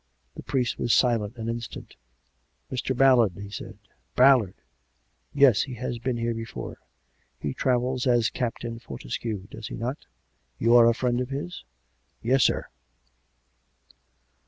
[0.33, 1.95] The priest was silent an instant."
[2.71, 2.97] Mr.
[2.97, 3.77] Ballard/' he said."
[4.23, 4.55] Ballard!
[5.31, 6.79] Yes; he has been here before.
[7.39, 10.07] He travels as Captain Fortescue, does he not.''
[10.57, 11.63] You are a friend of his?"■"
[12.23, 12.65] Yes, sir."